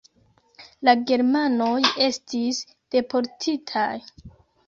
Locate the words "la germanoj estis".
0.87-2.61